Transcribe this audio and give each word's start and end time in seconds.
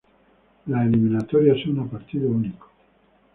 Las 0.65 0.87
eliminatorias 0.87 1.59
son 1.63 1.79
a 1.81 1.85
partido 1.85 2.27
único. 2.27 2.67